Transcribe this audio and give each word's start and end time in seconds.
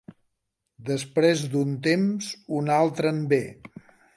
Després 0.87 1.45
d'un 1.53 1.75
temps 1.89 2.31
un 2.61 2.73
altre 2.81 3.17
en 3.17 3.25
ve. 3.35 3.43